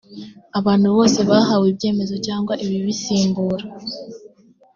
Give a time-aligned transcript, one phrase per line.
[0.59, 3.65] abantu bose bahawe ibyemezo cyangwa ibibisimbura